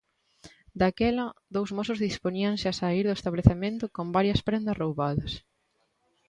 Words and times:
Daquela, 0.79 1.25
dous 1.55 1.69
mozos 1.77 2.01
dispoñíanse 2.07 2.65
a 2.69 2.77
saír 2.81 3.05
do 3.07 3.17
establecemento 3.19 3.85
con 3.95 4.05
varias 4.17 4.39
prendas 4.47 4.79
roubadas. 4.81 5.31